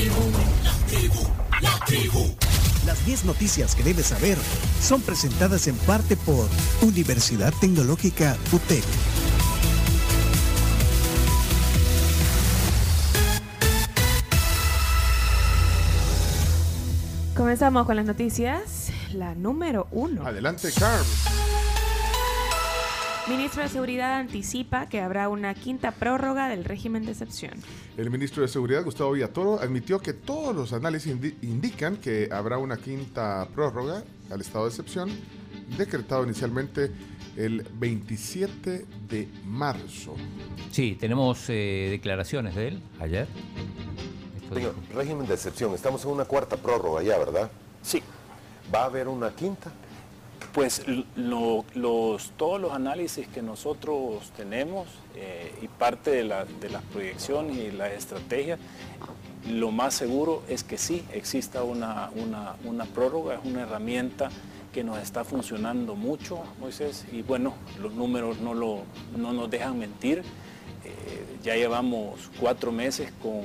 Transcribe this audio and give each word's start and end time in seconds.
tribu, 0.00 0.30
la 0.64 0.72
tribu, 0.86 1.20
la 1.60 1.84
tribu. 1.84 2.34
Las 2.86 3.04
10 3.04 3.26
noticias 3.26 3.74
que 3.74 3.82
debes 3.82 4.06
saber 4.06 4.38
son 4.80 5.02
presentadas 5.02 5.66
en 5.66 5.76
parte 5.76 6.16
por 6.16 6.48
Universidad 6.80 7.52
Tecnológica 7.60 8.34
UTEC. 8.50 8.82
Comenzamos 17.36 17.84
con 17.84 17.96
las 17.96 18.06
noticias. 18.06 18.88
La 19.12 19.34
número 19.34 19.86
uno. 19.90 20.24
Adelante, 20.24 20.70
Carl. 20.78 21.04
Ministro 23.28 23.62
de 23.62 23.68
Seguridad 23.68 24.14
anticipa 24.18 24.88
que 24.88 25.00
habrá 25.00 25.28
una 25.28 25.54
quinta 25.54 25.92
prórroga 25.92 26.48
del 26.48 26.64
régimen 26.64 27.04
de 27.04 27.12
excepción. 27.12 27.52
El 27.96 28.10
ministro 28.10 28.42
de 28.42 28.48
Seguridad, 28.48 28.82
Gustavo 28.82 29.12
Villatoro, 29.12 29.60
admitió 29.60 30.00
que 30.00 30.14
todos 30.14 30.54
los 30.54 30.72
análisis 30.72 31.14
indican 31.42 31.96
que 31.98 32.28
habrá 32.32 32.58
una 32.58 32.76
quinta 32.76 33.46
prórroga 33.54 34.02
al 34.30 34.40
estado 34.40 34.64
de 34.64 34.70
excepción, 34.70 35.10
decretado 35.76 36.24
inicialmente 36.24 36.90
el 37.36 37.66
27 37.74 38.86
de 39.08 39.28
marzo. 39.44 40.16
Sí, 40.70 40.96
tenemos 40.98 41.44
eh, 41.48 41.88
declaraciones 41.90 42.54
de 42.54 42.68
él 42.68 42.82
ayer. 42.98 43.28
Señor, 44.52 44.74
régimen 44.94 45.26
de 45.26 45.34
excepción, 45.34 45.74
estamos 45.74 46.04
en 46.04 46.10
una 46.10 46.24
cuarta 46.24 46.56
prórroga 46.56 47.02
ya, 47.02 47.18
¿verdad? 47.18 47.50
Sí. 47.82 48.02
¿Va 48.74 48.82
a 48.82 48.84
haber 48.86 49.08
una 49.08 49.30
quinta? 49.30 49.70
Pues 50.52 50.82
los, 51.14 52.32
todos 52.36 52.60
los 52.60 52.72
análisis 52.72 53.28
que 53.28 53.40
nosotros 53.40 54.32
tenemos 54.36 54.88
eh, 55.14 55.52
y 55.62 55.68
parte 55.68 56.10
de, 56.10 56.24
la, 56.24 56.44
las 56.70 56.82
proyecciones 56.92 57.56
y 57.56 57.70
la 57.70 57.92
estrategia, 57.92 58.58
lo 59.48 59.70
más 59.70 59.94
seguro 59.94 60.42
es 60.48 60.64
que 60.64 60.76
sí 60.76 61.04
exista 61.12 61.62
una, 61.62 62.10
prórroga, 62.94 63.34
es 63.34 63.40
una 63.44 63.62
herramienta 63.62 64.30
que 64.72 64.82
nos 64.82 64.98
está 64.98 65.24
funcionando 65.24 65.94
mucho, 65.94 66.42
Moisés, 66.58 67.06
y 67.12 67.22
bueno, 67.22 67.54
los 67.80 67.92
números 67.94 68.40
no, 68.40 68.52
lo, 68.52 68.82
no 69.16 69.32
nos 69.32 69.50
dejan 69.50 69.78
mentir. 69.78 70.18
Eh, 70.84 71.26
ya 71.44 71.54
llevamos 71.54 72.30
cuatro 72.40 72.72
meses 72.72 73.12
con, 73.22 73.42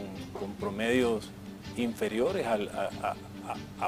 promedios 0.59 1.29
inferiores 1.77 2.47
a 2.47 3.15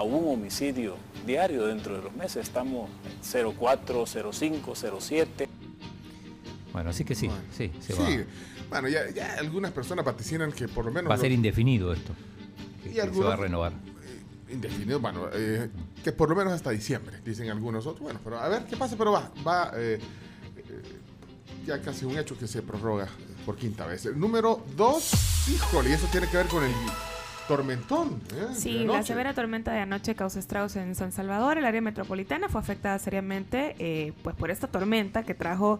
un 0.03 0.33
homicidio 0.33 0.95
diario 1.25 1.67
dentro 1.67 1.95
de 1.95 2.03
los 2.03 2.13
meses. 2.13 2.37
Estamos 2.37 2.89
0,4, 3.23 3.85
0,5, 3.85 4.61
0,7. 4.61 5.47
Bueno, 6.73 6.89
así 6.89 7.03
que 7.03 7.15
sí, 7.15 7.29
sí, 7.55 7.71
se 7.79 7.93
va. 7.93 8.07
Bueno, 8.69 8.89
ya, 8.89 9.09
ya, 9.09 9.35
algunas 9.39 9.71
personas 9.71 10.05
vaticinan 10.05 10.51
que 10.51 10.67
por 10.67 10.85
lo 10.85 10.91
menos... 10.91 11.09
Va 11.09 11.15
a 11.15 11.17
ser 11.17 11.31
indefinido 11.31 11.93
esto. 11.93 12.13
y 12.85 12.95
se 12.95 13.07
va 13.07 13.33
a 13.33 13.37
renovar. 13.37 13.71
Eh, 13.71 14.53
indefinido, 14.53 14.99
bueno, 14.99 15.27
eh, 15.33 15.69
que 16.03 16.11
por 16.11 16.29
lo 16.29 16.35
menos 16.35 16.53
hasta 16.53 16.71
diciembre, 16.71 17.17
dicen 17.23 17.49
algunos 17.49 17.85
otros. 17.85 18.01
Bueno, 18.01 18.19
pero 18.23 18.39
a 18.39 18.47
ver 18.49 18.65
qué 18.65 18.75
pasa, 18.75 18.95
pero 18.97 19.13
va, 19.13 19.31
va 19.45 19.71
eh, 19.75 19.99
ya 21.65 21.81
casi 21.81 22.05
un 22.05 22.17
hecho 22.17 22.37
que 22.37 22.47
se 22.47 22.61
prorroga 22.61 23.07
por 23.45 23.55
quinta 23.55 23.85
vez. 23.85 24.05
El 24.05 24.19
número 24.19 24.63
dos, 24.75 25.11
híjole, 25.49 25.89
y 25.89 25.93
eso 25.93 26.07
tiene 26.11 26.27
que 26.27 26.37
ver 26.37 26.47
con 26.47 26.63
el 26.63 26.71
tormentón. 27.47 28.21
¿eh? 28.35 28.53
Sí, 28.53 28.85
la 28.85 29.03
severa 29.03 29.33
tormenta 29.33 29.71
de 29.71 29.79
anoche 29.79 30.15
causó 30.15 30.39
estragos 30.39 30.75
en 30.75 30.95
San 30.95 31.11
Salvador. 31.11 31.57
El 31.57 31.65
área 31.65 31.81
metropolitana 31.81 32.49
fue 32.49 32.61
afectada 32.61 32.99
seriamente 32.99 33.75
eh, 33.79 34.13
pues 34.23 34.35
por 34.35 34.51
esta 34.51 34.67
tormenta 34.67 35.23
que 35.23 35.33
trajo 35.33 35.79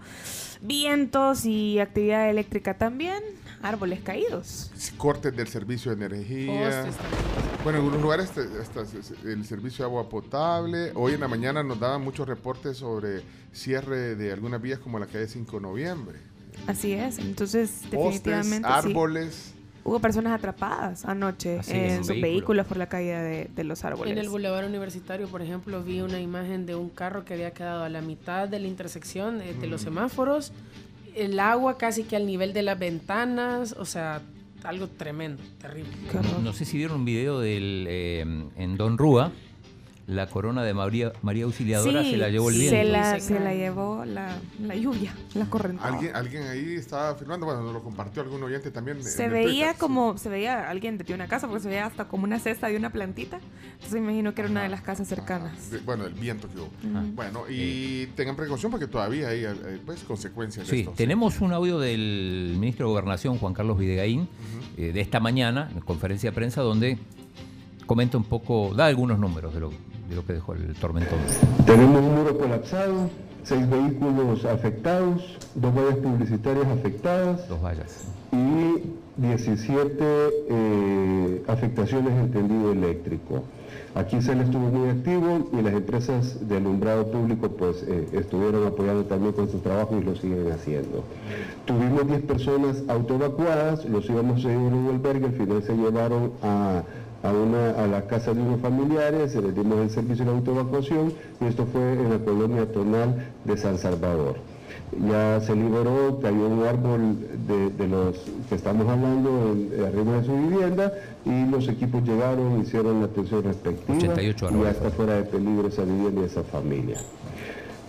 vientos 0.62 1.46
y 1.46 1.80
actividad 1.80 2.30
eléctrica 2.30 2.78
también. 2.78 3.24
Árboles 3.62 4.02
caídos. 4.02 4.72
Cortes 4.98 5.36
del 5.36 5.48
servicio 5.48 5.96
de 5.96 6.06
energía. 6.06 6.86
Bueno, 7.64 7.80
en 7.80 7.86
algunos 7.86 8.02
lugares 8.02 8.32
el 9.26 9.46
servicio 9.46 9.84
de 9.84 9.90
agua 9.90 10.10
potable. 10.10 10.92
Hoy 10.96 11.14
en 11.14 11.20
la 11.20 11.28
mañana 11.28 11.64
nos 11.64 11.80
daban 11.80 12.02
muchos 12.02 12.28
reportes 12.28 12.78
sobre 12.78 13.24
cierre 13.52 14.16
de 14.16 14.32
algunas 14.32 14.62
vías 14.62 14.80
como 14.80 15.00
la 15.00 15.08
calle 15.08 15.28
5 15.28 15.58
de 15.58 15.62
noviembre. 15.62 16.20
Así 16.66 16.94
es, 16.94 17.20
entonces 17.20 17.82
definitivamente... 17.90 18.68
árboles. 18.68 19.54
Hubo 19.88 20.02
personas 20.02 20.34
atrapadas 20.34 21.06
anoche 21.06 21.62
en 21.70 22.04
sus 22.04 22.20
vehículos 22.20 22.68
por 22.68 22.76
la 22.76 22.90
caída 22.90 23.24
de, 23.24 23.64
los 23.64 23.86
árboles. 23.86 24.12
En 24.12 24.18
el 24.18 24.28
Boulevard 24.28 24.66
Universitario, 24.66 25.30
por 25.30 25.42
ejemplo, 25.42 25.82
vi 25.82 26.02
una 26.02 26.20
imagen 26.20 26.66
de 26.66 26.76
un 26.76 26.90
carro 26.90 27.24
que 27.24 27.36
había 27.36 27.52
quedado 27.52 27.86
a 27.86 27.90
la 27.90 28.02
mitad 28.02 28.50
de 28.50 28.60
la 28.60 28.68
intersección 28.68 29.40
de, 29.40 29.66
los 29.66 29.82
mm. 29.82 29.84
semáforos, 29.86 30.52
el 31.16 31.40
agua 31.40 31.78
casi 31.78 32.04
que 32.04 32.18
al 32.18 32.26
nivel 32.26 32.52
de 32.52 32.64
las 32.64 32.78
ventanas, 32.78 33.78
o 33.80 33.86
sea, 33.86 34.22
algo 34.66 34.88
tremendo, 34.90 35.42
terrible. 35.58 35.92
No 36.44 36.52
sé 36.52 36.66
si 36.66 36.76
vieron 36.76 36.98
un 36.98 37.06
video 37.06 37.40
del, 37.40 37.86
eh, 37.88 38.26
en 38.58 38.76
Don 38.76 38.98
Rúa, 38.98 39.32
la 40.08 40.28
corona 40.28 40.64
de 40.64 40.74
María, 40.74 41.12
María 41.22 41.44
Auxiliadora 41.44 42.02
se 42.02 42.16
la 42.16 42.30
llevó 42.30 42.50
el 42.50 42.58
viento. 42.58 42.78
Se 42.78 42.86
la, 42.86 43.20
se 43.20 43.40
la 43.42 43.54
llevó 43.54 44.06
la, 44.06 44.38
la, 44.62 44.76
lluvia, 44.76 45.14
la 45.34 45.46
corriente. 45.50 45.84
¿Alguien, 45.84 46.16
alguien 46.16 46.44
ahí 46.44 46.76
estaba 46.76 47.14
filmando, 47.16 47.46
bueno, 47.46 47.62
nos 47.62 47.74
lo 47.74 47.84
compartió 47.84 48.22
algún 48.22 48.42
oyente 48.42 48.72
también. 48.72 49.04
Se 49.04 49.28
veía 49.28 49.74
como, 49.74 50.18
se 50.18 50.30
veía 50.30 50.70
alguien 50.70 50.98
de 50.98 51.14
una 51.14 51.28
casa, 51.28 51.48
porque 51.48 51.64
se 51.64 51.68
veía 51.68 51.86
hasta 51.86 52.08
como 52.08 52.24
una 52.24 52.40
cesta 52.40 52.68
de 52.68 52.78
una 52.78 52.90
plantita. 52.90 53.42
Entonces 53.74 53.94
me 53.94 54.00
imagino 54.00 54.34
que 54.34 54.42
era 54.42 54.50
una 54.50 54.64
de 54.64 54.70
las 54.70 54.82
casas 54.82 55.10
cercanas. 55.10 55.52
bueno, 55.86 56.06
el 56.06 56.14
viento 56.14 56.48
que 56.48 56.60
hubo. 56.60 56.70
Bueno, 57.14 57.44
y 57.50 58.06
tengan 58.16 58.38
precaución 58.38 58.72
porque 58.72 58.88
todavía 58.88 59.28
hay 59.28 59.44
eh, 59.44 59.80
pues, 59.86 60.04
consecuencias 60.04 60.70
de 60.70 60.80
esto. 60.80 60.94
tenemos 60.96 61.42
un 61.42 61.52
audio 61.52 61.80
del 61.80 62.56
ministro 62.58 62.88
de 62.88 62.92
Gobernación, 62.92 63.38
Juan 63.40 63.54
Carlos 63.54 63.78
Videgaín, 63.78 64.30
eh, 64.78 64.94
de 64.94 65.02
esta 65.02 65.20
mañana, 65.20 65.70
en 65.76 65.82
conferencia 65.82 66.30
de 66.30 66.36
prensa, 66.36 66.62
donde 66.62 66.98
comenta 67.86 68.18
un 68.18 68.24
poco, 68.24 68.74
da 68.74 68.86
algunos 68.86 69.20
números 69.20 69.54
de 69.54 69.60
lo, 69.60 69.72
de 70.10 70.16
lo 70.16 70.26
que 70.26 70.34
dejó 70.34 70.54
el 70.54 70.74
tormentón. 70.76 71.20
Tenemos 71.66 72.02
un 72.02 72.16
muro 72.16 72.38
colapsado, 72.38 73.10
seis 73.44 73.70
vehículos 73.70 74.46
afectados, 74.46 75.38
dos 75.56 75.76
vallas 75.76 75.96
publicitarias 75.98 76.68
afectadas. 76.68 77.48
Dos 77.48 77.62
vallas. 77.62 78.08
Y 78.32 78.98
17 79.18 79.96
eh, 80.50 81.44
afectaciones 81.48 82.14
en 82.14 82.32
tendido 82.32 82.72
eléctrico. 82.72 83.44
Aquí 83.96 84.22
se 84.22 84.34
estuvo 84.34 84.68
muy 84.68 84.90
activo 84.90 85.50
y 85.58 85.62
las 85.64 85.74
empresas 85.74 86.48
de 86.48 86.58
alumbrado 86.58 87.08
público 87.08 87.50
pues 87.50 87.84
eh, 87.88 88.08
estuvieron 88.14 88.68
apoyando 88.68 89.06
también 89.06 89.34
con 89.34 89.50
su 89.50 89.58
trabajo 89.60 89.98
y 89.98 90.04
lo 90.04 90.16
siguen 90.16 90.52
haciendo. 90.52 91.04
Tuvimos 91.66 92.08
10 92.08 92.22
personas 92.22 92.84
autoevacuadas, 92.88 93.86
los 93.86 94.08
íbamos 94.08 94.46
a 94.46 94.50
llevar 94.50 94.72
a 94.72 94.76
un 94.76 94.88
albergue, 94.90 95.26
al 95.26 95.34
final 95.34 95.64
se 95.64 95.76
llevaron 95.76 96.32
a 96.44 96.84
a, 97.28 97.32
una, 97.32 97.72
a 97.72 97.88
la 97.88 98.08
casa 98.08 98.34
de 98.34 98.42
unos 98.42 98.62
familiares, 98.62 99.34
se 99.34 99.42
les 99.42 99.54
dimos 99.54 99.80
el 99.80 99.90
servicio 99.90 100.26
de 100.26 100.32
autoevacuación 100.32 101.14
y 101.42 101.46
esto 101.46 101.66
fue 101.66 101.94
en 101.94 102.10
la 102.10 102.20
colonia 102.20 102.72
tonal 102.72 103.28
de 103.44 103.58
San 103.58 103.78
Salvador. 103.78 104.38
Ya 105.10 105.42
se 105.42 105.54
liberó, 105.54 106.20
cayó 106.22 106.48
un 106.48 106.64
árbol 106.64 107.18
de, 107.46 107.88
los 107.88 108.16
que 108.48 108.56
estamos 108.56 108.88
hablando 108.88 109.56
arriba 109.86 110.14
de 110.14 110.26
su 110.26 110.34
vivienda 110.34 110.94
y 111.26 111.46
los 111.52 111.68
equipos 111.68 112.04
llegaron, 112.04 112.62
hicieron 112.62 113.02
la 113.02 113.08
atención 113.08 113.44
respectiva 113.44 113.98
88 113.98 114.50
y 114.52 114.64
ya 114.64 114.70
está 114.70 114.90
fuera 114.92 115.16
de 115.16 115.24
peligro 115.24 115.68
esa 115.68 115.84
vivienda 115.84 116.22
y 116.22 116.26
esa 116.26 116.44
familia. 116.44 116.98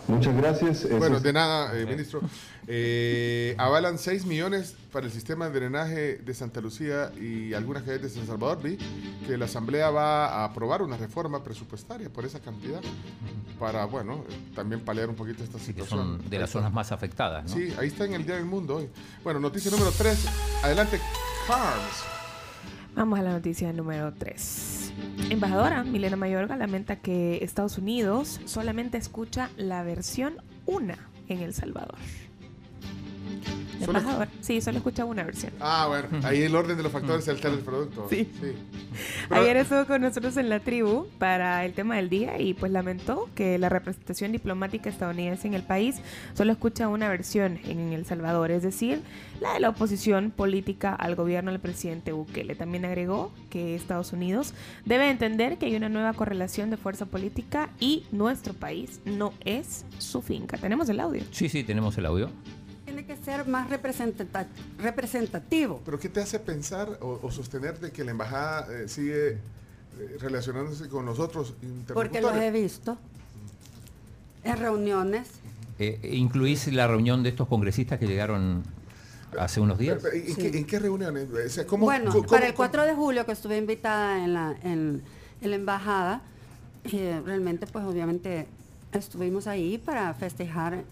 Muchas 0.09 0.35
gracias. 0.35 0.89
Bueno, 0.99 1.21
de 1.21 1.33
nada, 1.33 1.79
eh, 1.79 1.85
ministro. 1.85 2.21
Eh, 2.67 3.55
avalan 3.59 3.99
6 3.99 4.25
millones 4.25 4.75
para 4.91 5.07
el 5.07 5.13
sistema 5.13 5.49
de 5.49 5.61
drenaje 5.61 6.17
de 6.17 6.35
Santa 6.35 6.61
Lucía 6.61 7.13
y 7.21 7.53
algunas 7.53 7.83
calles 7.83 8.03
de 8.03 8.09
San 8.09 8.27
Salvador. 8.27 8.63
Vi 8.63 8.79
que 9.27 9.37
la 9.37 9.45
Asamblea 9.45 9.91
va 9.91 10.27
a 10.27 10.45
aprobar 10.45 10.83
una 10.83 10.97
reforma 10.97 11.45
presupuestaria 11.45 12.11
por 12.11 12.25
esa 12.25 12.41
cantidad 12.41 12.81
para, 13.59 13.85
bueno, 13.85 14.25
también 14.55 14.81
paliar 14.81 15.11
un 15.11 15.15
poquito 15.15 15.45
esta 15.45 15.59
situación. 15.59 16.23
de 16.29 16.39
las 16.39 16.51
zonas 16.51 16.73
más 16.73 16.91
afectadas, 16.91 17.45
¿no? 17.45 17.51
Sí, 17.51 17.73
ahí 17.79 17.89
está 17.89 18.07
en 18.07 18.15
el 18.15 18.25
Día 18.25 18.37
del 18.37 18.47
Mundo 18.47 18.77
hoy. 18.77 18.89
Bueno, 19.23 19.41
noticia 19.41 19.71
número 19.71 19.93
3. 19.93 20.27
Adelante, 20.63 21.01
Carms. 21.47 22.05
Vamos 22.95 23.19
a 23.19 23.23
la 23.23 23.33
noticia 23.33 23.73
número 23.73 24.13
3. 24.13 24.88
Embajadora 25.31 25.85
Milena 25.85 26.17
Mayorga 26.17 26.57
lamenta 26.57 26.97
que 26.97 27.45
Estados 27.45 27.79
Unidos 27.79 28.41
solamente 28.47 28.97
escucha 28.99 29.51
la 29.57 29.83
versión 29.83 30.37
una 30.67 30.97
en 31.29 31.41
El 31.41 31.53
Salvador. 31.53 31.99
Sí, 34.41 34.61
solo 34.61 34.79
escucha 34.79 35.05
una 35.05 35.25
versión. 35.25 35.53
Ah, 35.61 35.87
bueno, 35.89 36.09
ahí 36.27 36.43
el 36.43 36.55
orden 36.55 36.77
de 36.77 36.83
los 36.83 36.93
factores 36.93 37.27
es 37.29 37.45
el 37.45 37.59
producto. 37.61 38.07
Sí. 38.11 38.29
Ayer 39.31 39.57
estuvo 39.57 39.87
con 39.87 40.03
nosotros 40.03 40.37
en 40.37 40.49
la 40.49 40.61
tribu 40.61 41.07
para 41.19 41.65
el 41.65 41.73
tema 41.75 41.97
del 41.97 42.09
día 42.09 42.41
y 42.41 42.55
pues 42.55 42.73
lamentó 42.73 43.29
que 43.35 43.59
la 43.59 43.69
representación 43.69 44.33
diplomática 44.33 44.91
estadounidense 44.91 45.47
en 45.47 45.55
el 45.55 45.63
país 45.63 45.97
solo 46.35 46.53
escucha 46.53 46.89
una 46.89 47.09
versión 47.09 47.59
en 47.65 47.93
El 47.93 48.05
Salvador, 48.07 48.51
es 48.51 48.63
decir, 48.63 49.01
la 49.41 49.55
de 49.55 49.61
la 49.61 49.71
oposición 49.71 50.31
política 50.31 50.95
al 50.95 51.15
gobierno 51.15 51.51
del 51.51 51.61
presidente 51.61 52.13
Bukele. 52.13 52.55
También 52.55 52.85
agregó 52.85 53.33
que 53.51 53.75
Estados 53.75 54.13
Unidos 54.13 54.55
debe 54.85 55.11
entender 55.11 55.59
que 55.59 55.67
hay 55.67 55.77
una 55.77 55.89
nueva 55.89 56.13
correlación 56.13 56.71
de 56.71 56.77
fuerza 56.77 57.07
política 57.07 57.71
y 57.81 58.05
nuestro 58.13 58.55
país 58.55 59.01
no 59.05 59.33
es 59.45 59.85
su 59.99 60.23
finca. 60.23 60.57
¿Tenemos 60.57 60.89
el 60.89 61.01
audio? 61.01 61.23
Sí, 61.31 61.49
sí, 61.49 61.65
tenemos 61.65 61.97
el 61.99 62.07
audio 62.07 62.31
ser 63.29 63.47
más 63.47 63.69
representativo. 64.79 65.83
¿Pero 65.85 65.99
qué 65.99 66.09
te 66.09 66.21
hace 66.21 66.39
pensar 66.39 66.99
o, 67.03 67.31
sostener 67.31 67.79
de 67.79 67.93
que 67.93 68.03
la 68.03 68.13
embajada 68.13 68.67
eh, 68.73 68.89
sigue 68.89 69.33
eh, 69.33 69.39
relacionándose 70.19 70.89
con 70.89 71.05
nosotros? 71.05 71.55
Porque 71.93 72.23
los 72.23 72.35
he 72.37 72.51
visto 72.51 72.97
en 74.45 74.57
reuniones. 74.57 75.29
Eh, 75.79 76.01
¿Incluís 76.15 76.73
la 76.73 76.87
reunión 76.87 77.23
de 77.23 77.29
estos 77.29 77.49
congresistas 77.49 77.99
que 77.99 78.07
llegaron 78.07 78.63
hace 79.39 79.61
unos 79.61 79.79
días? 79.79 80.03
¿En, 80.11 80.65
qué, 80.65 80.79
reuniones? 80.79 81.29
bueno, 81.79 82.23
para 82.23 82.47
el 82.47 82.55
4 82.55 82.85
de 82.87 82.95
julio 82.95 83.27
que 83.27 83.33
estuve 83.33 83.59
invitada 83.59 84.25
en 84.25 84.33
la, 84.33 84.57
en, 84.63 85.03
la 85.43 85.55
embajada, 85.55 86.23
realmente 86.91 87.67
pues 87.67 87.85
obviamente 87.85 88.47
estuvimos 88.93 89.47
ahí 89.47 89.77
para 89.77 90.15
festejar 90.15 90.83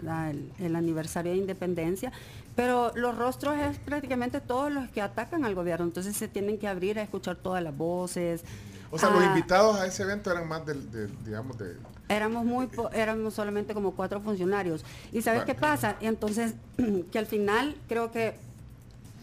el, 0.00 0.76
aniversario 0.76 1.32
de 1.32 1.38
independencia, 1.38 2.12
pero 2.54 2.92
los 2.94 3.16
rostros 3.16 3.56
es 3.56 3.78
prácticamente 3.78 4.40
todos 4.40 4.72
los 4.72 4.88
que 4.90 5.00
atacan 5.00 5.44
al 5.44 5.54
gobierno, 5.54 5.86
entonces 5.86 6.16
se 6.16 6.28
tienen 6.28 6.58
que 6.58 6.68
abrir 6.68 6.98
a 6.98 7.02
escuchar 7.02 7.36
todas 7.36 7.62
las 7.62 7.76
voces. 7.76 8.44
O 8.90 8.98
sea, 8.98 9.10
los 9.10 9.24
invitados 9.24 9.76
a 9.80 9.86
ese 9.86 10.04
evento 10.04 10.30
eran 10.30 10.46
más 10.46 10.64
del, 10.64 10.88
digamos, 11.24 11.58
de... 11.58 11.76
Éramos 12.08 12.44
muy, 12.44 12.68
éramos 12.92 13.34
solamente 13.34 13.74
como 13.74 13.92
cuatro 13.92 14.20
funcionarios. 14.20 14.84
¿Y 15.10 15.22
sabes 15.22 15.44
qué 15.44 15.54
pasa? 15.54 15.96
Entonces, 16.00 16.54
que 17.10 17.18
al 17.18 17.26
final 17.26 17.76
creo 17.88 18.12
que 18.12 18.36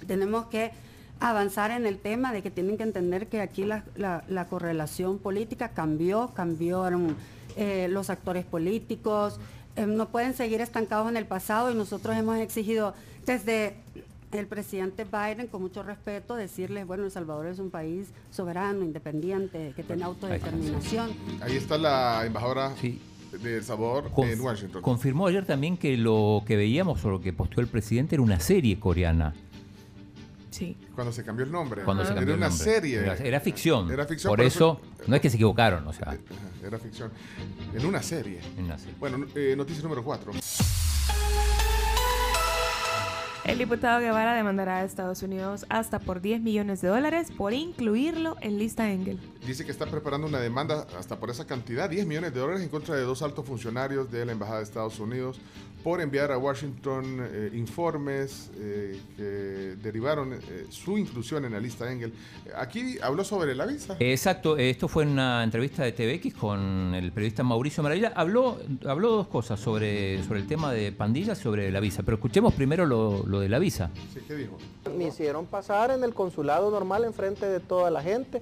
tenemos 0.07 0.47
que 0.47 0.71
avanzar 1.21 1.71
en 1.71 1.85
el 1.85 1.99
tema 1.99 2.33
de 2.33 2.41
que 2.41 2.49
tienen 2.51 2.77
que 2.77 2.83
entender 2.83 3.27
que 3.27 3.41
aquí 3.41 3.63
la, 3.63 3.83
la, 3.95 4.47
correlación 4.47 5.19
política 5.19 5.69
cambió, 5.69 6.31
cambiaron 6.33 7.15
eh, 7.55 7.87
los 7.89 8.09
actores 8.09 8.43
políticos, 8.43 9.39
eh, 9.75 9.85
no 9.85 10.09
pueden 10.09 10.33
seguir 10.33 10.61
estancados 10.61 11.09
en 11.09 11.17
el 11.17 11.25
pasado 11.25 11.71
y 11.71 11.75
nosotros 11.75 12.15
hemos 12.15 12.37
exigido 12.37 12.93
desde 13.25 13.75
el 14.31 14.47
presidente 14.47 15.05
Biden, 15.05 15.47
con 15.47 15.61
mucho 15.61 15.83
respeto, 15.83 16.35
decirles, 16.35 16.87
bueno, 16.87 17.03
El 17.03 17.11
Salvador 17.11 17.47
es 17.47 17.59
un 17.59 17.69
país 17.69 18.09
soberano, 18.31 18.83
independiente, 18.83 19.73
que 19.75 19.83
tiene 19.83 20.03
autodeterminación. 20.03 21.11
Ahí 21.41 21.57
está 21.57 21.77
la 21.77 22.25
embajadora 22.25 22.73
de 23.31 23.57
El 23.57 23.63
Salvador 23.63 24.11
en 24.17 24.41
Washington. 24.41 24.81
Confirmó 24.81 25.27
ayer 25.27 25.45
también 25.45 25.77
que 25.77 25.97
lo 25.97 26.43
que 26.45 26.55
veíamos 26.55 27.03
o 27.05 27.09
lo 27.09 27.21
que 27.21 27.33
posteó 27.33 27.61
el 27.61 27.67
presidente 27.67 28.15
era 28.15 28.21
una 28.21 28.39
serie 28.39 28.79
coreana. 28.79 29.33
Sí. 30.51 30.77
Cuando 30.93 31.13
se 31.13 31.23
cambió 31.23 31.45
el 31.45 31.51
nombre. 31.51 31.83
Cuando 31.83 32.05
se 32.05 32.13
cambió 32.13 32.35
era 32.35 32.47
una 32.47 32.51
serie. 32.51 32.99
Era, 32.99 33.39
ficción. 33.39 33.89
Era 33.89 34.05
ficción. 34.05 34.29
Por, 34.29 34.41
eso, 34.41 34.81
no 35.07 35.15
es 35.15 35.21
que 35.21 35.29
se 35.29 35.37
equivocaron, 35.37 35.87
o 35.87 35.93
sea. 35.93 36.17
Era 36.63 36.77
ficción. 36.77 37.09
En 37.73 37.85
una 37.85 38.03
serie. 38.03 38.41
En 38.57 38.65
una 38.65 38.77
serie. 38.77 38.95
Bueno, 38.99 39.25
eh, 39.33 39.55
noticia 39.57 39.81
número 39.81 40.03
4. 40.03 40.33
El 43.43 43.57
diputado 43.57 43.99
Guevara 43.99 44.35
demandará 44.35 44.77
a 44.77 44.83
Estados 44.83 45.23
Unidos 45.23 45.65
hasta 45.69 45.97
por 45.99 46.21
10 46.21 46.41
millones 46.41 46.79
de 46.81 46.89
dólares 46.89 47.31
por 47.35 47.53
incluirlo 47.53 48.35
en 48.41 48.59
lista 48.59 48.91
Engel. 48.91 49.19
Dice 49.47 49.65
que 49.65 49.71
está 49.71 49.87
preparando 49.87 50.27
una 50.27 50.39
demanda 50.39 50.85
hasta 50.97 51.17
por 51.17 51.31
esa 51.31 51.47
cantidad, 51.47 51.89
10 51.89 52.05
millones 52.05 52.33
de 52.35 52.39
dólares, 52.39 52.61
en 52.61 52.69
contra 52.69 52.95
de 52.95 53.01
dos 53.01 53.23
altos 53.23 53.45
funcionarios 53.45 54.11
de 54.11 54.25
la 54.25 54.33
Embajada 54.33 54.59
de 54.59 54.63
Estados 54.65 54.99
Unidos 54.99 55.39
por 55.83 56.01
enviar 56.01 56.31
a 56.31 56.37
Washington 56.37 57.17
eh, 57.19 57.49
informes 57.53 58.51
eh, 58.55 58.99
que 59.17 59.40
derivaron 59.81 60.33
eh, 60.33 60.65
su 60.69 60.97
inclusión 60.97 61.45
en 61.45 61.53
la 61.53 61.59
lista 61.59 61.91
Engel. 61.91 62.13
Aquí 62.55 62.97
habló 63.01 63.23
sobre 63.23 63.55
la 63.55 63.65
visa. 63.65 63.95
Exacto, 63.99 64.57
esto 64.57 64.87
fue 64.87 65.03
en 65.03 65.09
una 65.09 65.43
entrevista 65.43 65.83
de 65.83 65.91
TVX 65.91 66.33
con 66.33 66.93
el 66.93 67.11
periodista 67.11 67.43
Mauricio 67.43 67.83
Maravilla. 67.83 68.13
Habló, 68.15 68.57
habló 68.85 69.11
dos 69.11 69.27
cosas 69.27 69.59
sobre, 69.59 70.23
sobre 70.23 70.39
el 70.41 70.47
tema 70.47 70.71
de 70.71 70.91
pandillas 70.91 71.39
y 71.39 71.43
sobre 71.43 71.71
la 71.71 71.79
visa, 71.79 72.03
pero 72.03 72.15
escuchemos 72.15 72.53
primero 72.53 72.85
lo, 72.85 73.25
lo 73.25 73.39
de 73.39 73.49
la 73.49 73.59
visa. 73.59 73.89
Sí, 74.13 74.19
¿qué 74.27 74.35
dijo? 74.35 74.57
Me 74.97 75.07
hicieron 75.07 75.45
pasar 75.45 75.91
en 75.91 76.03
el 76.03 76.13
consulado 76.13 76.69
normal 76.71 77.03
enfrente 77.03 77.47
de 77.47 77.59
toda 77.59 77.89
la 77.89 78.01
gente 78.01 78.41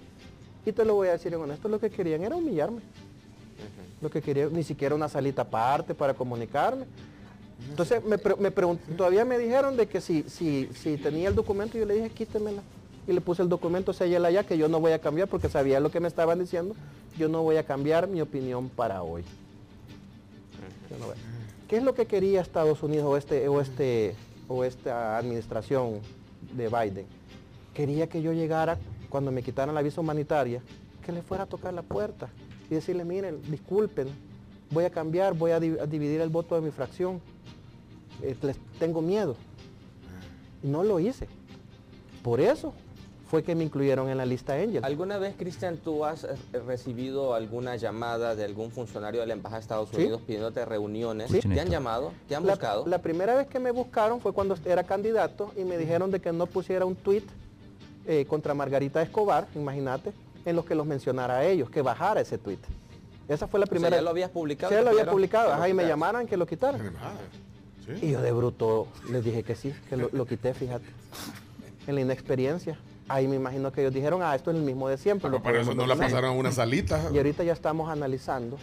y 0.66 0.72
te 0.72 0.86
lo 0.86 0.96
voy 0.96 1.08
a 1.08 1.14
decir 1.14 1.34
en 1.34 1.42
honesto, 1.42 1.70
lo 1.70 1.80
que 1.80 1.90
querían 1.90 2.24
era 2.24 2.36
humillarme. 2.36 2.82
Lo 4.02 4.10
que 4.10 4.22
querían, 4.22 4.54
ni 4.54 4.64
siquiera 4.64 4.96
una 4.96 5.10
salita 5.10 5.42
aparte 5.42 5.94
para 5.94 6.14
comunicarme. 6.14 6.86
Entonces 7.68 8.04
me, 8.04 8.18
me 8.40 8.52
todavía 8.96 9.26
me 9.26 9.38
dijeron 9.38 9.76
de 9.76 9.88
que 9.88 10.02
si, 10.02 10.24
si, 10.24 10.70
si 10.74 10.98
tenía 10.98 11.28
el 11.28 11.36
documento, 11.36 11.78
yo 11.78 11.86
le 11.86 11.96
dije 11.96 12.10
quítemela. 12.10 12.62
Y 13.08 13.14
le 13.14 13.22
puse 13.22 13.42
el 13.42 13.50
documento, 13.50 13.92
sellala 13.92 14.28
allá, 14.28 14.44
que 14.44 14.58
yo 14.58 14.68
no 14.70 14.80
voy 14.80 14.92
a 14.92 15.00
cambiar 15.00 15.28
porque 15.28 15.50
sabía 15.50 15.80
lo 15.80 15.90
que 15.90 16.00
me 16.00 16.08
estaban 16.08 16.40
diciendo. 16.40 16.76
Yo 17.18 17.28
no 17.28 17.42
voy 17.42 17.58
a 17.58 17.66
cambiar 17.66 18.08
mi 18.08 18.22
opinión 18.22 18.70
para 18.70 19.02
hoy. 19.02 19.24
¿Qué 21.68 21.78
es 21.78 21.84
lo 21.84 21.94
que 21.94 22.06
quería 22.06 22.42
Estados 22.42 22.82
Unidos 22.84 23.06
o, 23.06 23.18
este, 23.18 23.48
o, 23.48 23.62
este, 23.62 24.16
o 24.48 24.64
esta 24.64 25.18
administración 25.18 26.00
de 26.56 26.68
Biden? 26.68 27.06
Quería 27.74 28.08
que 28.08 28.22
yo 28.22 28.32
llegara, 28.34 28.78
cuando 29.10 29.32
me 29.32 29.42
quitaran 29.42 29.74
la 29.74 29.82
visa 29.82 30.02
humanitaria, 30.02 30.62
que 31.04 31.12
le 31.12 31.22
fuera 31.22 31.44
a 31.44 31.48
tocar 31.48 31.74
la 31.74 31.82
puerta 31.82 32.30
y 32.70 32.76
decirle, 32.76 33.06
miren, 33.06 33.42
disculpen, 33.50 34.08
voy 34.70 34.86
a 34.86 34.92
cambiar, 34.92 35.34
voy 35.34 35.52
a 35.52 35.60
dividir 35.60 36.22
el 36.22 36.30
voto 36.30 36.56
de 36.56 36.62
mi 36.62 36.72
fracción 36.72 37.22
eh, 38.24 38.36
les 38.42 38.58
tengo 38.80 39.02
miedo. 39.02 39.36
Y 40.64 40.68
no 40.68 40.84
lo 40.84 41.00
hice. 41.00 41.28
Por 42.24 42.42
eso 42.42 42.74
fue 43.30 43.44
que 43.44 43.54
me 43.54 43.64
incluyeron 43.64 44.10
en 44.10 44.18
la 44.18 44.26
lista 44.26 44.56
Angel. 44.56 44.84
¿Alguna 44.84 45.20
vez, 45.20 45.36
Cristian, 45.38 45.78
tú 45.78 46.04
has 46.04 46.24
eh, 46.24 46.36
recibido 46.66 47.36
alguna 47.36 47.76
llamada 47.76 48.36
de 48.36 48.44
algún 48.44 48.72
funcionario 48.72 49.22
de 49.22 49.28
la 49.28 49.34
Embajada 49.34 49.60
de 49.60 49.62
Estados 49.62 49.94
Unidos 49.94 50.22
pidiéndote 50.26 50.66
reuniones? 50.66 51.32
¿Te 51.32 51.60
han 51.60 51.70
llamado? 51.70 52.12
¿Te 52.28 52.36
han 52.36 52.44
buscado? 52.44 52.88
La 52.88 52.98
primera 52.98 53.36
vez 53.36 53.48
que 53.48 53.60
me 53.60 53.72
buscaron 53.72 54.20
fue 54.20 54.34
cuando 54.34 54.58
era 54.66 54.84
candidato 54.84 55.52
y 55.56 55.64
me 55.64 55.78
dijeron 55.78 56.10
de 56.10 56.20
que 56.20 56.34
no 56.34 56.48
pusiera 56.48 56.86
un 56.86 56.96
tweet 56.96 57.24
eh, 58.08 58.26
contra 58.26 58.56
Margarita 58.56 59.02
Escobar, 59.02 59.48
imagínate, 59.54 60.12
en 60.44 60.56
los 60.56 60.66
que 60.66 60.74
los 60.74 60.88
mencionara 60.88 61.38
a 61.38 61.46
ellos, 61.46 61.70
que 61.70 61.84
bajara 61.84 62.22
ese 62.22 62.40
tweet. 62.40 62.60
Esa 63.28 63.48
fue 63.48 63.60
la 63.60 63.68
primera. 63.68 63.96
¿Ya 63.96 64.02
lo 64.02 64.10
habías 64.10 64.32
publicado? 64.32 64.76
Sí, 64.76 64.84
lo 64.84 64.90
había 64.90 65.10
publicado. 65.10 65.54
Ajá, 65.54 65.70
y 65.70 65.74
me 65.76 65.86
llamaron 65.86 66.26
que 66.26 66.36
lo 66.36 66.48
quitaran. 66.48 66.82
Y 68.02 68.12
yo 68.12 68.22
de 68.22 68.32
bruto 68.32 68.88
les 69.10 69.24
dije 69.24 69.44
que 69.44 69.56
sí, 69.56 69.74
que 69.90 69.98
lo, 69.98 70.26
quité, 70.26 70.54
fíjate. 70.54 70.86
En 71.88 71.96
la 71.96 72.02
inexperiencia. 72.02 72.78
Ahí 73.08 73.28
me 73.28 73.36
imagino 73.36 73.72
que 73.72 73.82
ellos 73.82 73.94
dijeron, 73.94 74.22
ah, 74.22 74.36
esto 74.36 74.52
es 74.52 74.58
el 74.58 74.64
mismo 74.64 74.88
de 74.88 74.98
siempre. 74.98 75.30
Pero 75.30 75.42
para 75.42 75.62
eso 75.62 75.74
no 75.74 75.88
la 75.88 75.96
pasaron 75.96 76.32
a 76.32 76.34
una 76.34 76.52
salita. 76.52 77.10
Y 77.12 77.18
ahorita 77.18 77.44
ya 77.44 77.54
estamos 77.54 77.90
analizando 77.90 78.58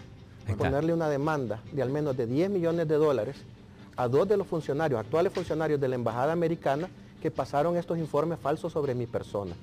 ponerle 0.55 0.93
una 0.93 1.09
demanda 1.09 1.61
de 1.73 1.83
al 1.83 1.91
menos 1.91 2.17
de 2.17 2.27
10 2.27 2.51
millones 2.51 2.87
de 2.87 2.95
dólares 2.95 3.37
a 3.97 4.09
dos 4.09 4.29
de 4.29 4.37
los 4.37 4.47
funcionarios, 4.47 5.01
actuales 5.01 5.33
funcionarios 5.33 5.81
de 5.81 5.89
la 5.89 5.97
Embajada 5.97 6.33
Americana, 6.33 6.89
que 7.21 7.31
pasaron 7.31 7.77
estos 7.77 7.99
informes 7.99 8.39
falsos 8.39 8.73
sobre 8.73 8.95
mi 8.95 9.07
persona. 9.07 9.55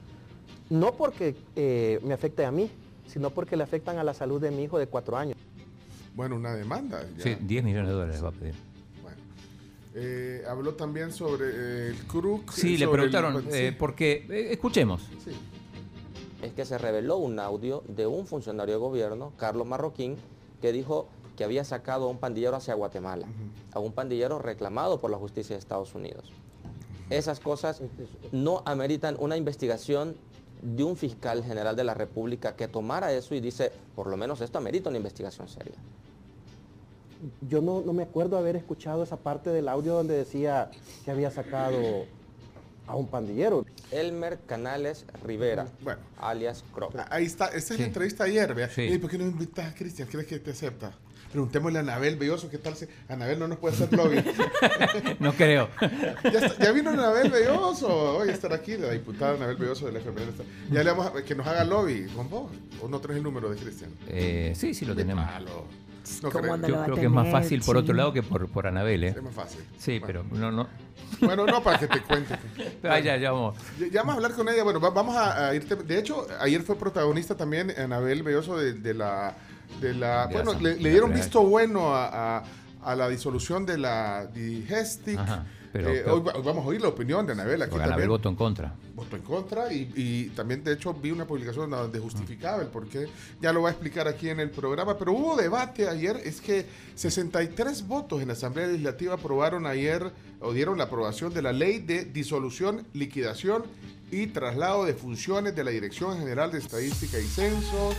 No 0.69 0.93
porque 0.93 1.35
eh, 1.55 1.99
me 2.03 2.13
afecte 2.13 2.43
a 2.43 2.51
mí, 2.51 2.69
sino 3.07 3.29
porque 3.29 3.55
le 3.55 3.63
afectan 3.63 3.99
a 3.99 4.03
la 4.03 4.13
salud 4.13 4.41
de 4.41 4.51
mi 4.51 4.63
hijo 4.63 4.79
de 4.79 4.87
cuatro 4.87 5.15
años. 5.15 5.37
Bueno, 6.15 6.35
una 6.35 6.55
demanda. 6.55 7.05
Sí, 7.17 7.37
10 7.39 7.63
millones 7.63 7.87
de 7.87 7.93
dólares 7.93 8.23
va 8.23 8.29
a 8.29 8.31
pedir. 8.31 8.55
Eh, 9.95 10.43
habló 10.47 10.73
también 10.73 11.11
sobre 11.11 11.45
eh, 11.49 11.87
el 11.89 12.07
CRUC. 12.07 12.51
Sí, 12.51 12.77
le 12.77 12.87
preguntaron, 12.87 13.45
eh, 13.51 13.75
porque, 13.77 14.25
escuchemos. 14.51 15.03
Es 16.41 16.53
que 16.53 16.65
se 16.65 16.77
reveló 16.77 17.17
un 17.17 17.39
audio 17.39 17.83
de 17.87 18.07
un 18.07 18.25
funcionario 18.25 18.73
de 18.75 18.79
gobierno, 18.79 19.33
Carlos 19.37 19.67
Marroquín, 19.67 20.17
que 20.61 20.71
dijo 20.71 21.07
que 21.37 21.43
había 21.43 21.63
sacado 21.63 22.05
a 22.05 22.07
un 22.09 22.17
pandillero 22.17 22.55
hacia 22.55 22.73
Guatemala, 22.73 23.27
a 23.71 23.79
un 23.79 23.93
pandillero 23.93 24.39
reclamado 24.39 24.99
por 24.99 25.11
la 25.11 25.17
justicia 25.17 25.55
de 25.55 25.59
Estados 25.59 25.93
Unidos. 25.95 26.31
Esas 27.09 27.39
cosas 27.39 27.81
no 28.31 28.63
ameritan 28.65 29.15
una 29.19 29.37
investigación 29.37 30.15
de 30.61 30.83
un 30.83 30.95
fiscal 30.95 31.43
general 31.43 31.75
de 31.75 31.83
la 31.83 31.93
República 31.93 32.55
que 32.55 32.67
tomara 32.67 33.13
eso 33.13 33.35
y 33.35 33.41
dice, 33.41 33.71
por 33.95 34.07
lo 34.07 34.17
menos 34.17 34.41
esto 34.41 34.57
amerita 34.57 34.89
una 34.89 34.97
investigación 34.97 35.47
seria 35.47 35.75
yo 37.49 37.61
no, 37.61 37.81
me 37.93 38.03
acuerdo 38.03 38.37
haber 38.37 38.55
escuchado 38.55 39.03
esa 39.03 39.17
parte 39.17 39.49
del 39.49 39.67
audio 39.67 39.93
donde 39.93 40.15
decía 40.15 40.71
que 41.05 41.11
había 41.11 41.31
sacado 41.31 42.05
a 42.87 42.95
un 42.95 43.07
pandillero. 43.07 43.65
Elmer 43.91 44.39
Canales 44.45 45.05
Rivera, 45.23 45.67
bueno, 45.81 46.01
alias 46.19 46.63
Croc. 46.73 46.93
Ah, 46.97 47.07
ahí 47.09 47.25
está, 47.25 47.47
esta 47.47 47.73
es 47.73 47.79
la 47.79 47.85
entrevista 47.85 48.23
ayer, 48.25 48.53
vea. 48.53 48.69
¿Por 48.99 49.09
qué 49.09 49.17
no 49.17 49.25
invitas 49.25 49.71
a 49.71 49.75
Cristian? 49.75 50.07
¿Crees 50.07 50.27
que 50.27 50.39
te 50.39 50.51
acepta? 50.51 50.93
Preguntémosle 51.33 51.79
a 51.79 51.81
Anabel 51.81 52.15
Belloso 52.15 52.49
qué 52.49 52.59
tal 52.59 52.75
si 52.75 52.85
Anabel 53.09 53.39
no 53.39 53.47
nos 53.47 53.57
puede 53.57 53.75
hacer 53.75 53.91
lobby. 53.91 54.23
no 55.19 55.33
creo. 55.33 55.67
ya, 56.59 56.71
vino 56.71 56.91
Anabel 56.91 57.31
Belloso. 57.31 58.17
Hoy 58.17 58.29
estar 58.29 58.53
aquí, 58.53 58.77
la 58.77 58.91
diputada 58.91 59.33
Anabel 59.33 59.57
Belloso 59.57 59.87
de 59.87 59.93
la 59.93 59.99
FML. 59.99 60.31
Ya 60.71 60.83
le 60.83 60.91
vamos 60.91 61.07
a, 61.07 61.23
que 61.23 61.33
nos 61.33 61.45
haga 61.47 61.63
lobby 61.63 62.05
con 62.15 62.29
vos. 62.29 62.51
¿O 62.81 62.87
no 62.87 62.99
traes 62.99 63.17
el 63.17 63.23
número 63.23 63.49
de 63.49 63.57
Cristian? 63.57 63.89
Eh, 64.07 64.53
sí, 64.55 64.73
sí 64.73 64.85
lo 64.85 64.95
tenemos. 64.95 65.25
No 66.21 66.29
creo. 66.29 66.67
Yo 66.67 66.83
creo 66.83 66.95
que 66.95 67.05
es 67.05 67.11
más 67.11 67.31
fácil 67.31 67.61
por 67.61 67.77
otro 67.77 67.93
lado 67.93 68.13
que 68.13 68.21
por, 68.21 68.47
por 68.49 68.67
Anabel, 68.67 69.03
¿eh? 69.03 69.13
Es 69.17 69.23
más 69.23 69.33
fácil. 69.33 69.61
Sí, 69.77 69.99
pero 70.05 70.23
no, 70.31 70.51
no. 70.51 70.67
Bueno, 71.19 71.45
no, 71.45 71.63
para 71.63 71.79
que 71.79 71.87
te 71.87 72.01
cuente. 72.01 72.35
ah, 72.83 72.99
ya, 72.99 73.17
ya 73.17 73.31
vamos. 73.31 73.55
Ya, 73.91 74.01
vamos 74.01 74.13
a 74.13 74.15
hablar 74.17 74.33
con 74.33 74.49
ella. 74.49 74.63
Bueno, 74.63 74.79
vamos 74.79 75.15
a, 75.15 75.53
irte. 75.55 75.75
De 75.75 75.97
hecho, 75.97 76.27
ayer 76.39 76.61
fue 76.61 76.75
protagonista 76.75 77.35
también 77.35 77.71
Anabel 77.71 78.23
Belloso 78.23 78.57
de, 78.57 78.93
la. 78.93 79.35
De 79.81 79.93
la 79.93 80.27
bueno, 80.31 80.53
le, 80.59 80.75
dieron 80.75 81.13
visto 81.13 81.41
bueno 81.43 81.93
a, 81.95 82.43
a, 82.83 82.95
la 82.95 83.09
disolución 83.09 83.65
de 83.65 83.77
la 83.77 84.25
Digestic. 84.27 85.19
Pero, 85.73 85.89
Eh, 85.89 86.03
hoy, 86.07 86.21
va- 86.21 86.33
hoy 86.35 86.41
vamos 86.43 86.63
a 86.65 86.67
oír 86.67 86.79
la 86.81 86.89
opinión 86.89 87.25
de 87.25 87.31
Anabel 87.33 87.63
aquí 87.63 87.71
también. 87.89 88.07
votó 88.07 88.29
en 88.29 88.35
contra. 88.35 88.75
Votó 88.93 89.15
en 89.15 89.23
contra 89.23 89.73
y, 89.73 89.91
y 89.95 90.25
también, 90.35 90.63
de 90.63 90.73
hecho, 90.73 90.93
vi 90.93 91.09
una 91.09 91.25
publicación 91.25 91.67
donde 91.71 91.97
justificaba 91.99 92.61
el 92.61 92.67
por 92.67 92.87
qué. 92.87 93.07
Ya 93.41 93.51
lo 93.51 93.63
va 93.63 93.69
a 93.69 93.71
explicar 93.71 94.07
aquí 94.07 94.29
en 94.29 94.39
el 94.39 94.51
programa. 94.51 94.95
Pero 94.99 95.13
hubo 95.13 95.35
debate 95.35 95.89
ayer. 95.89 96.21
Es 96.23 96.41
que 96.41 96.67
63 96.93 97.87
votos 97.87 98.21
en 98.21 98.27
la 98.27 98.33
Asamblea 98.33 98.67
Legislativa 98.67 99.15
aprobaron 99.15 99.65
ayer 99.65 100.11
o 100.41 100.53
dieron 100.53 100.77
la 100.77 100.83
aprobación 100.83 101.33
de 101.33 101.41
la 101.41 101.51
ley 101.53 101.79
de 101.79 102.05
disolución, 102.05 102.85
liquidación 102.93 103.63
y 104.11 104.27
traslado 104.27 104.85
de 104.85 104.93
funciones 104.93 105.55
de 105.55 105.63
la 105.63 105.71
Dirección 105.71 106.19
General 106.19 106.51
de 106.51 106.59
Estadística 106.59 107.17
y 107.19 107.23
Censo. 107.23 107.95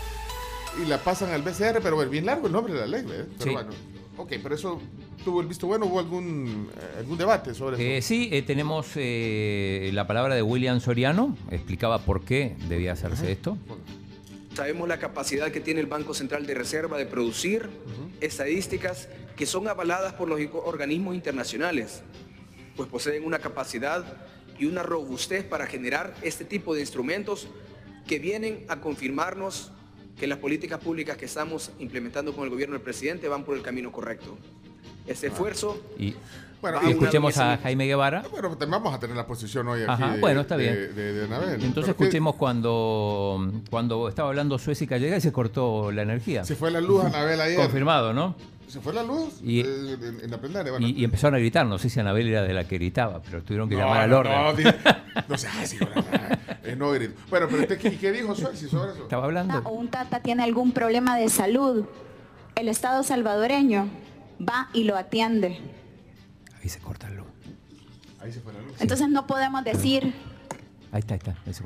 Y 0.83 0.87
la 0.87 0.99
pasan 0.99 1.31
al 1.31 1.43
BCR, 1.43 1.81
pero 1.83 1.97
bueno, 1.97 2.11
bien 2.11 2.27
largo 2.27 2.47
el 2.47 2.53
nombre 2.53 2.73
de 2.75 2.81
la 2.81 2.87
ley, 2.87 3.03
¿verdad? 3.05 3.27
Pero 3.39 3.45
Sí. 3.45 3.51
bueno, 3.51 3.71
ok, 4.17 4.33
pero 4.43 4.55
eso 4.55 4.81
tuvo 5.25 5.41
el 5.41 5.47
visto 5.47 5.67
bueno. 5.67 5.87
¿Hubo 5.87 6.01
algún, 6.01 6.69
eh, 6.77 6.99
algún 6.99 7.17
debate 7.17 7.55
sobre 7.55 7.81
Eh, 7.83 7.99
eso? 7.99 8.09
sí, 8.09 8.29
eh, 8.33 8.43
tenemos 8.43 8.89
eh, 8.97 9.91
la 9.95 10.07
palabra 10.07 10.35
de 10.35 10.43
William 10.43 10.81
Soriano, 10.81 11.37
explicaba 11.51 11.99
por 12.01 12.25
qué 12.25 12.57
debía 12.69 12.93
hacerse 12.93 13.31
esto. 13.31 13.57
Sabemos 14.55 14.89
la 14.89 14.99
capacidad 14.99 15.51
que 15.51 15.61
tiene 15.61 15.81
el 15.81 15.87
Banco 15.87 16.15
Central 16.15 16.47
de 16.47 16.55
Reserva 16.55 16.97
de 16.99 17.07
producir 17.07 17.69
estadísticas 18.21 19.09
que 19.37 19.47
son 19.47 19.67
avaladas 19.69 20.13
por 20.15 20.29
los 20.29 20.41
organismos 20.65 21.15
internacionales, 21.15 22.03
pues 22.77 22.89
poseen 22.89 23.25
una 23.25 23.39
capacidad 23.41 24.05
y 24.59 24.67
una 24.67 24.83
robustez 24.85 25.45
para 25.45 25.67
generar 25.67 26.15
este 26.23 26.45
tipo 26.45 26.73
de 26.75 26.81
instrumentos 26.81 27.49
que 28.07 28.21
vienen 28.21 28.65
a 28.69 28.81
confirmarnos 28.81 29.73
que 30.19 30.27
las 30.27 30.39
políticas 30.39 30.79
públicas 30.81 31.17
que 31.17 31.25
estamos 31.27 31.71
implementando 31.79 32.33
con 32.35 32.45
el 32.45 32.51
gobierno 32.51 32.75
del 32.75 32.83
presidente 32.83 33.29
van 33.29 33.45
por 33.45 33.57
el 33.57 33.63
camino 33.63 33.91
correcto. 33.93 34.37
Ese 35.07 35.27
esfuerzo 35.27 35.79
Y, 35.99 36.15
Bueno, 36.63 36.81
escuchemos 36.89 37.37
a 37.37 37.59
Jaime 37.59 37.85
Guevara. 37.87 38.23
Bueno, 38.31 38.49
también 38.57 38.71
vamos 38.71 38.95
a 38.95 38.99
tener 38.99 39.15
la 39.17 39.27
posición 39.27 39.69
hoy 39.69 39.83
aquí. 39.83 39.91
Ajá, 39.91 40.15
de- 40.15 40.21
bueno, 40.21 40.41
está 40.41 40.57
bien. 40.57 40.73
De, 40.75 41.13
de 41.13 41.25
Anabel. 41.27 41.55
Entonces 41.63 41.73
Pero 41.75 41.85
que 41.85 41.91
escuchemos 42.05 42.37
cuando, 42.37 43.53
cuando 43.69 44.09
estaba 44.09 44.31
hablando 44.31 44.59
Suecia 44.59 44.85
y 44.85 44.89
Callega 44.89 45.17
y 45.19 45.21
se 45.21 45.31
cortó 45.31 45.93
la 45.93 46.03
energía. 46.03 46.43
Se 46.45 46.57
fue 46.57 46.71
la 46.71 46.81
luz, 46.81 47.05
Anabel, 47.05 47.39
ayer. 47.41 47.59
Confirmado, 47.59 48.15
¿no? 48.15 48.35
Se 48.69 48.81
fue 48.81 48.93
la 48.93 49.03
luz 49.03 49.41
Y- 49.43 49.61
eh, 49.61 49.65
en, 50.01 50.21
en 50.25 50.31
la 50.31 50.39
plenaria. 50.41 50.73
Bueno. 50.73 50.87
Y, 50.87 50.93
y 50.93 51.05
empezaron 51.05 51.35
a 51.35 51.39
gritar, 51.39 51.65
no 51.67 51.79
sé 51.79 51.89
si 51.91 52.01
Anabel 52.01 52.29
era 52.29 52.43
de 52.43 52.53
la 52.55 52.67
que 52.67 52.77
gritaba, 52.77 53.21
pero 53.23 53.43
tuvieron 53.43 53.69
que 53.69 53.75
No, 53.77 53.83
llamar 53.83 54.01
al 54.03 54.11
no, 54.11 54.19
orden. 54.19 54.33
No, 54.43 54.53
di- 54.55 54.65
no 55.29 55.39
sé, 55.39 55.49
sí, 55.67 55.77
bueno, 55.79 56.05
eh, 56.65 56.75
no 56.77 56.91
grito. 56.91 57.15
Bueno, 57.31 57.47
pero 57.49 57.63
usted, 57.63 57.79
¿qué, 57.79 57.97
qué 57.97 58.11
dijo 58.13 58.35
Suárez 58.35 58.61
sobre 58.61 58.93
eso? 58.93 59.03
Estaba 59.05 59.25
hablando. 59.25 59.59
o 59.65 59.71
un 59.73 59.89
tata 59.89 60.21
tiene 60.21 60.43
algún 60.43 60.73
problema 60.73 61.17
de 61.17 61.29
salud, 61.29 61.85
el 62.57 62.69
Estado 62.69 63.03
salvadoreño 63.03 63.89
va 64.41 64.69
y 64.73 64.85
lo 64.85 64.97
atiende. 64.97 65.59
Ahí 66.63 66.69
se 66.69 66.79
corta 66.81 67.09
la 67.11 67.17
luz. 67.17 67.27
Ahí 68.21 68.33
se 68.33 68.41
fue 68.41 68.53
la 68.55 68.61
luz. 68.63 68.75
Entonces 68.81 69.09
no 69.09 69.27
podemos 69.27 69.63
decir 69.65 70.15
Ahí 70.91 71.01
está, 71.01 71.15
ahí 71.15 71.19
está, 71.19 71.37
ahí 71.47 71.53
se 71.53 71.63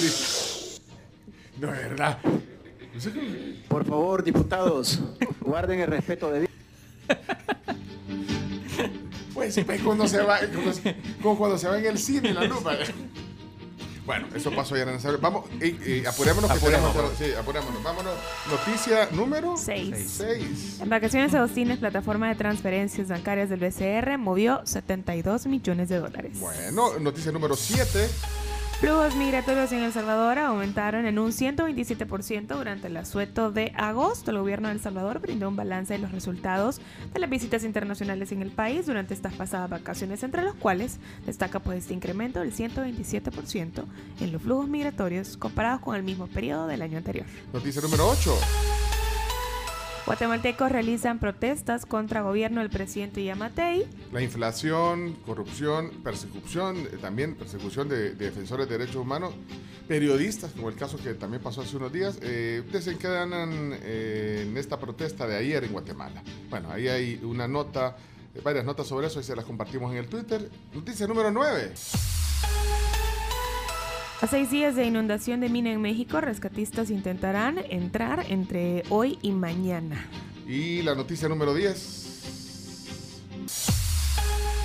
grito. 0.00 0.16
No, 1.60 1.72
es 1.74 1.88
verdad. 1.88 2.18
Por 3.68 3.84
favor, 3.84 4.22
diputados, 4.24 5.00
guarden 5.40 5.80
el 5.80 5.86
respeto 5.88 6.30
de 6.30 6.48
Pues 9.34 9.54
sí, 9.54 9.62
pues 9.64 9.80
cuando 9.82 10.06
se 10.08 10.20
va, 10.22 10.38
cuando 10.52 10.72
se- 10.72 10.96
como 11.22 11.38
cuando 11.38 11.58
se 11.58 11.68
va 11.68 11.78
en 11.78 11.86
el 11.86 11.98
cine 11.98 12.32
la 12.34 12.44
lupa. 12.44 12.76
Bueno, 14.04 14.26
eso 14.34 14.50
pasó 14.52 14.74
ya 14.74 14.84
en 14.84 14.88
el 14.88 15.16
Vamos, 15.18 15.44
eh, 15.60 15.76
eh, 15.84 16.04
apurémonos 16.08 16.50
que 16.50 16.56
Apuremos, 16.56 16.92
tenemos. 16.92 17.12
Sí, 17.18 17.24
apurémonos. 17.38 17.82
Vámonos. 17.82 18.14
Noticia 18.50 19.08
número 19.12 19.54
Seis. 19.58 20.14
6. 20.16 20.80
Embarcaciones 20.80 21.34
Agostines, 21.34 21.78
plataforma 21.78 22.26
de 22.30 22.34
transferencias 22.34 23.08
bancarias 23.08 23.50
del 23.50 23.60
BCR, 23.60 24.16
movió 24.16 24.62
72 24.64 25.46
millones 25.46 25.90
de 25.90 25.98
dólares. 25.98 26.40
Bueno, 26.40 26.98
noticia 26.98 27.32
número 27.32 27.54
7. 27.54 28.08
Flujos 28.80 29.16
migratorios 29.16 29.72
en 29.72 29.82
El 29.82 29.92
Salvador 29.92 30.38
aumentaron 30.38 31.04
en 31.04 31.18
un 31.18 31.32
127% 31.32 32.46
durante 32.46 32.86
el 32.86 32.96
asueto 32.96 33.50
de 33.50 33.72
agosto. 33.76 34.30
El 34.30 34.38
gobierno 34.38 34.68
de 34.68 34.74
El 34.74 34.80
Salvador 34.80 35.18
brindó 35.18 35.48
un 35.48 35.56
balance 35.56 35.94
de 35.94 35.98
los 35.98 36.12
resultados 36.12 36.80
de 37.12 37.18
las 37.18 37.28
visitas 37.28 37.64
internacionales 37.64 38.30
en 38.30 38.40
el 38.40 38.52
país 38.52 38.86
durante 38.86 39.14
estas 39.14 39.34
pasadas 39.34 39.68
vacaciones, 39.68 40.22
entre 40.22 40.44
los 40.44 40.54
cuales 40.54 41.00
destaca 41.26 41.58
pues 41.58 41.78
este 41.78 41.94
incremento 41.94 42.38
del 42.38 42.54
127% 42.54 43.84
en 44.20 44.32
los 44.32 44.42
flujos 44.42 44.68
migratorios 44.68 45.36
comparados 45.36 45.80
con 45.80 45.96
el 45.96 46.04
mismo 46.04 46.28
periodo 46.28 46.68
del 46.68 46.82
año 46.82 46.98
anterior. 46.98 47.26
Noticia 47.52 47.82
número 47.82 48.08
8. 48.08 48.32
Guatemaltecos 50.08 50.72
realizan 50.72 51.18
protestas 51.18 51.84
contra 51.84 52.22
gobierno 52.22 52.62
del 52.62 52.70
presidente 52.70 53.22
Yamatei. 53.22 53.86
La 54.10 54.22
inflación, 54.22 55.18
corrupción, 55.26 55.90
persecución, 56.02 56.78
eh, 56.78 56.96
también 56.98 57.34
persecución 57.34 57.90
de, 57.90 58.14
de 58.14 58.24
defensores 58.24 58.66
de 58.70 58.78
derechos 58.78 59.02
humanos, 59.02 59.34
periodistas, 59.86 60.52
como 60.52 60.70
el 60.70 60.76
caso 60.76 60.96
que 60.96 61.12
también 61.12 61.42
pasó 61.42 61.60
hace 61.60 61.76
unos 61.76 61.92
días, 61.92 62.18
eh, 62.22 62.62
desencadenan 62.72 63.78
eh, 63.82 64.46
en 64.48 64.56
esta 64.56 64.80
protesta 64.80 65.26
de 65.26 65.36
ayer 65.36 65.64
en 65.64 65.72
Guatemala. 65.72 66.22
Bueno, 66.48 66.70
ahí 66.70 66.88
hay 66.88 67.20
una 67.22 67.46
nota, 67.46 67.94
eh, 68.34 68.40
varias 68.42 68.64
notas 68.64 68.86
sobre 68.86 69.08
eso 69.08 69.20
y 69.20 69.24
se 69.24 69.36
las 69.36 69.44
compartimos 69.44 69.92
en 69.92 69.98
el 69.98 70.08
Twitter. 70.08 70.50
Noticia 70.72 71.06
número 71.06 71.30
9. 71.30 71.74
A 74.20 74.26
seis 74.26 74.50
días 74.50 74.74
de 74.74 74.84
inundación 74.84 75.38
de 75.38 75.48
mina 75.48 75.70
en 75.70 75.80
México, 75.80 76.20
rescatistas 76.20 76.90
intentarán 76.90 77.58
entrar 77.70 78.26
entre 78.28 78.82
hoy 78.88 79.16
y 79.22 79.30
mañana. 79.30 80.08
Y 80.44 80.82
la 80.82 80.96
noticia 80.96 81.28
número 81.28 81.54
10. 81.54 82.07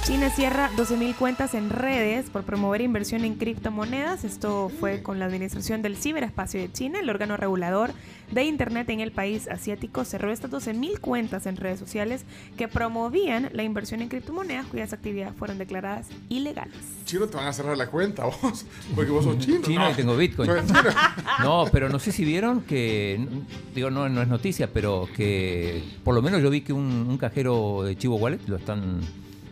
China 0.06 0.30
cierra 0.30 0.70
12.000 0.76 1.16
cuentas 1.16 1.54
en 1.54 1.70
redes 1.70 2.30
por 2.30 2.44
promover 2.44 2.82
inversión 2.82 3.24
en 3.24 3.36
criptomonedas. 3.36 4.26
Esto 4.26 4.70
fue 4.80 5.02
con 5.02 5.18
la 5.18 5.26
administración 5.26 5.82
del 5.82 5.96
ciberespacio 5.96 6.60
de 6.60 6.70
China. 6.70 7.00
El 7.00 7.10
órgano 7.10 7.38
regulador 7.38 7.92
de 8.30 8.44
Internet 8.44 8.90
en 8.90 9.00
el 9.00 9.14
país 9.14 9.48
asiático 9.48 10.04
cerró 10.04 10.30
estas 10.34 10.52
12.000 10.52 11.00
cuentas 11.00 11.46
en 11.46 11.56
redes 11.56 11.80
sociales 11.80 12.26
que 12.58 12.68
promovían 12.68 13.50
la 13.54 13.64
inversión 13.64 14.02
en 14.02 14.10
criptomonedas 14.10 14.66
cuyas 14.68 14.92
actividades 14.92 15.36
fueron 15.38 15.58
declaradas 15.58 16.08
ilegales. 16.28 16.76
Chino, 17.06 17.28
te 17.28 17.38
van 17.38 17.48
a 17.48 17.54
cerrar 17.54 17.78
la 17.78 17.88
cuenta 17.88 18.26
vos, 18.42 18.66
porque 18.96 19.10
vos 19.10 19.24
sos 19.24 19.40
chino. 19.40 19.62
Chino 19.62 19.86
No. 19.86 19.92
y 19.92 19.94
tengo 19.94 20.18
Bitcoin. 20.18 20.50
No, 21.44 21.66
pero 21.72 21.88
no 21.88 21.98
sé 22.00 22.12
si 22.12 22.26
vieron 22.26 22.62
que, 22.62 23.26
digo, 23.74 23.90
no, 23.90 24.10
no 24.10 24.22
es 24.22 24.28
noticia, 24.28 24.68
pero 24.72 25.08
que 25.16 25.82
por 26.04 26.14
lo 26.14 26.22
menos 26.22 26.42
yo 26.42 26.50
vi 26.50 26.60
que 26.62 26.74
un, 26.74 27.06
un 27.08 27.18
cajero 27.18 27.84
de 27.84 27.98
Chivo 27.98 28.18
Wallet 28.18 28.40
lo 28.48 28.58
están, 28.58 29.00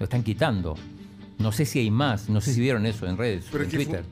lo 0.01 0.05
están 0.05 0.23
quitando. 0.23 0.75
No 1.37 1.51
sé 1.51 1.63
si 1.65 1.77
hay 1.77 1.91
más, 1.91 2.27
no 2.27 2.41
sé 2.41 2.53
si 2.55 2.59
vieron 2.59 2.87
eso 2.87 3.05
en 3.05 3.17
redes, 3.17 3.45
Pero 3.51 3.63
en 3.63 3.69
es 3.69 3.71
que 3.77 3.85
Twitter. 3.85 4.03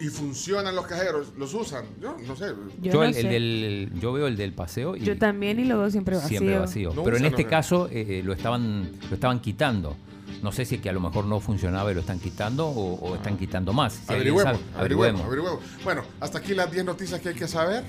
Y 0.00 0.06
funcionan 0.06 0.74
los 0.74 0.86
cajeros, 0.86 1.28
los 1.36 1.52
usan. 1.52 1.84
Yo 2.00 2.16
no 2.26 2.34
sé. 2.34 2.46
Yo 2.80 2.92
Yo, 2.92 3.00
no 3.00 3.04
el, 3.04 3.12
sé. 3.14 3.20
el 3.20 3.28
del, 3.28 4.00
yo 4.00 4.12
veo 4.14 4.26
el 4.26 4.36
del 4.38 4.52
paseo 4.54 4.96
y 4.96 5.00
Yo 5.00 5.16
también 5.18 5.60
y 5.60 5.64
lo 5.64 5.78
veo 5.78 5.90
siempre 5.90 6.16
vacío. 6.16 6.28
siempre 6.40 6.58
vacío. 6.58 6.92
No 6.94 7.04
pero 7.04 7.18
en 7.18 7.26
este 7.26 7.44
caso 7.44 7.86
eh, 7.88 8.18
eh, 8.18 8.22
lo 8.24 8.32
estaban 8.32 8.90
lo 9.10 9.14
estaban 9.14 9.40
quitando. 9.40 9.94
No 10.42 10.50
sé 10.52 10.64
si 10.64 10.76
es 10.76 10.80
que 10.80 10.88
a 10.88 10.92
lo 10.92 11.00
mejor 11.00 11.26
no 11.26 11.38
funcionaba 11.38 11.92
y 11.92 11.94
lo 11.94 12.00
están 12.00 12.18
quitando 12.18 12.66
o, 12.66 12.94
o 12.94 13.14
están 13.14 13.36
quitando 13.36 13.72
más. 13.74 13.92
Si 13.92 14.12
Averigüemos, 14.12 14.42
sabe, 14.58 14.58
averigüemos, 14.78 15.20
averigüemos. 15.22 15.60
Bueno, 15.84 16.02
hasta 16.18 16.38
aquí 16.38 16.54
las 16.54 16.72
10 16.72 16.86
noticias 16.86 17.20
que 17.20 17.28
hay 17.28 17.34
que 17.34 17.46
saber. 17.46 17.84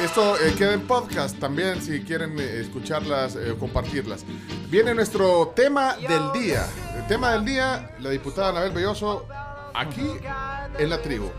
Esto 0.00 0.36
eh, 0.40 0.52
queda 0.58 0.74
en 0.74 0.86
podcast 0.86 1.38
también 1.38 1.80
si 1.80 2.02
quieren 2.02 2.38
eh, 2.38 2.60
escucharlas 2.60 3.36
eh, 3.36 3.52
o 3.52 3.58
compartirlas. 3.58 4.24
Viene 4.68 4.92
nuestro 4.92 5.52
tema 5.54 5.94
del 5.96 6.32
día. 6.32 6.66
El 6.96 7.06
tema 7.06 7.30
del 7.32 7.44
día, 7.44 7.94
la 8.00 8.10
diputada 8.10 8.48
Anabel 8.48 8.72
Belloso, 8.72 9.26
aquí 9.72 10.10
en 10.78 10.90
la 10.90 11.00
tribu. 11.00 11.30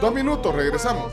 Dos 0.00 0.14
minutos, 0.14 0.54
regresamos. 0.54 1.12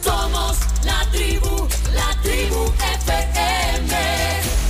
Somos 0.00 0.58
la 0.84 1.04
tribu, 1.12 1.68
la 1.94 2.22
tribu 2.22 2.64
FM. 3.00 4.65